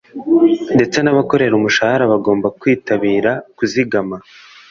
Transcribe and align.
ndetse 0.75 0.97
n 1.01 1.07
abakorera 1.13 1.53
umushahara 1.55 2.11
bagomba 2.13 2.47
kwitabira 2.59 3.31
kuzigama 3.57 4.17